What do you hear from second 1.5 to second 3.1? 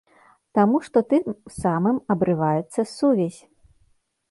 самым абрываецца